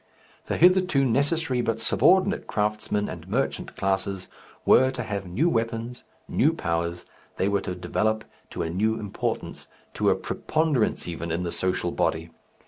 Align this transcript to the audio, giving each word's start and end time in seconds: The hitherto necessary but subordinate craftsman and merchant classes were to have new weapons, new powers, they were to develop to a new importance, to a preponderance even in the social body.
The 0.45 0.57
hitherto 0.57 1.05
necessary 1.05 1.61
but 1.61 1.79
subordinate 1.79 2.47
craftsman 2.47 3.07
and 3.07 3.27
merchant 3.29 3.75
classes 3.77 4.29
were 4.65 4.89
to 4.89 5.03
have 5.03 5.27
new 5.27 5.47
weapons, 5.47 6.03
new 6.27 6.53
powers, 6.53 7.05
they 7.35 7.47
were 7.47 7.61
to 7.61 7.75
develop 7.75 8.25
to 8.49 8.63
a 8.63 8.69
new 8.71 8.95
importance, 8.99 9.67
to 9.93 10.09
a 10.09 10.15
preponderance 10.15 11.07
even 11.07 11.29
in 11.31 11.43
the 11.43 11.51
social 11.51 11.91
body. 11.91 12.31